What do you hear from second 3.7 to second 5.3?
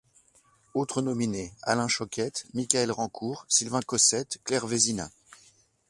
Cossette, Claire Vézina.